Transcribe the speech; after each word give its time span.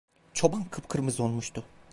Çoban 0.33 0.63
kıpkırmızı 0.63 1.23
olmuştu. 1.23 1.63